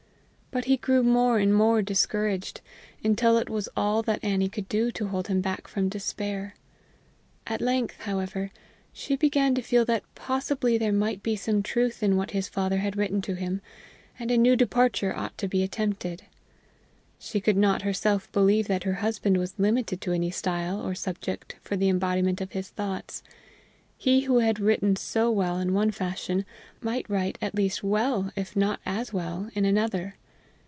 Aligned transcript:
But 0.53 0.65
he 0.65 0.75
grew 0.75 1.01
more 1.01 1.39
and 1.39 1.55
more 1.55 1.81
discouraged, 1.81 2.59
until 3.05 3.37
it 3.37 3.49
was 3.49 3.69
all 3.77 4.01
that 4.03 4.21
Annie 4.21 4.49
could 4.49 4.67
do 4.67 4.91
to 4.91 5.07
hold 5.07 5.29
him 5.29 5.39
back 5.39 5.65
from 5.65 5.87
despair. 5.87 6.55
At 7.47 7.61
length, 7.61 8.01
however, 8.01 8.51
she 8.91 9.15
began 9.15 9.55
to 9.55 9.61
feel 9.61 9.85
that 9.85 10.03
possibly 10.13 10.77
there 10.77 10.91
might 10.91 11.23
be 11.23 11.37
some 11.37 11.63
truth 11.63 12.03
in 12.03 12.17
what 12.17 12.31
his 12.31 12.49
father 12.49 12.79
had 12.79 12.97
written 12.97 13.21
to 13.21 13.35
him, 13.35 13.61
and 14.19 14.29
a 14.29 14.37
new 14.37 14.57
departure 14.57 15.15
ought 15.15 15.37
to 15.37 15.47
be 15.47 15.63
attempted. 15.63 16.23
She 17.17 17.39
could 17.39 17.55
not 17.55 17.83
herself 17.83 18.29
believe 18.33 18.67
that 18.67 18.83
her 18.83 18.95
husband 18.95 19.37
was 19.37 19.57
limited 19.57 20.01
to 20.01 20.11
any 20.11 20.31
style 20.31 20.81
or 20.85 20.93
subject 20.95 21.55
for 21.61 21.77
the 21.77 21.87
embodiment 21.87 22.41
of 22.41 22.51
his 22.51 22.67
thoughts; 22.67 23.23
he 23.97 24.23
who 24.25 24.39
had 24.39 24.59
written 24.59 24.97
so 24.97 25.31
well 25.31 25.57
in 25.59 25.73
one 25.73 25.91
fashion 25.91 26.45
might 26.81 27.09
write 27.09 27.37
at 27.41 27.55
least 27.55 27.83
well, 27.85 28.33
if 28.35 28.53
not 28.57 28.81
as 28.85 29.13
well, 29.13 29.49
in 29.55 29.63
another! 29.63 30.15